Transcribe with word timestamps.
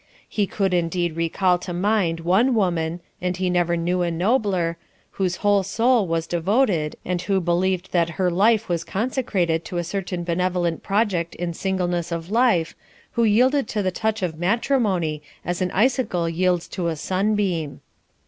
He 0.27 0.47
could 0.47 0.73
indeed 0.73 1.15
recall 1.15 1.59
to 1.59 1.73
mind 1.73 2.21
one 2.21 2.55
woman 2.55 3.01
and 3.21 3.37
he 3.37 3.51
never 3.51 3.77
knew 3.77 4.01
a 4.01 4.09
nobler 4.09 4.77
whose 5.11 5.35
whole 5.45 5.61
soul 5.61 6.07
was 6.07 6.25
devoted 6.25 6.95
and 7.05 7.21
who 7.21 7.39
believed 7.39 7.91
that 7.91 8.09
her 8.17 8.31
life 8.31 8.67
was 8.67 8.83
consecrated 8.83 9.63
to 9.65 9.77
a 9.77 9.83
certain 9.83 10.23
benevolent 10.23 10.81
project 10.81 11.35
in 11.35 11.53
singleness 11.53 12.11
of 12.11 12.31
life, 12.31 12.75
who 13.11 13.23
yielded 13.23 13.67
to 13.67 13.83
the 13.83 13.91
touch 13.91 14.23
of 14.23 14.39
matrimony, 14.39 15.21
as 15.45 15.61
an 15.61 15.69
icicle 15.69 16.27
yields 16.27 16.67
to 16.69 16.87
a 16.87 16.95
sunbeam. 16.95 17.81